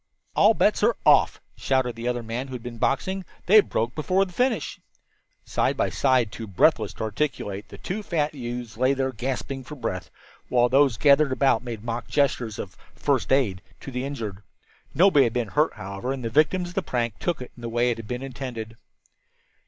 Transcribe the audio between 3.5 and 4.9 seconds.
broke before the finish."